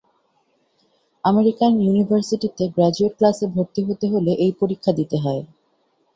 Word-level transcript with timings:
American 1.23 1.71
ইউনিভার্সিটিতে 1.81 2.63
graduate 2.75 3.13
ক্লাসে 3.17 3.45
ভরতি 3.53 3.81
হতে 3.87 4.05
হলে 4.13 4.31
এই 4.43 4.51
পরীক্ষা 4.61 4.91
দিতে 4.99 5.17
হয়। 5.17 5.41